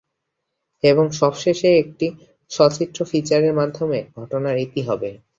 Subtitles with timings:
[0.83, 2.07] এবং সবেশেষে একটি
[2.51, 5.09] সচিত্র ফিচারের মাধ্যমে ঘটনার ইতি হবে।